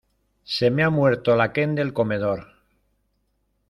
Se 0.55 0.71
me 0.71 0.81
ha 0.83 0.89
muerto 0.89 1.35
la 1.35 1.51
Kent 1.53 1.75
del 1.75 1.93
comedor. 1.93 2.43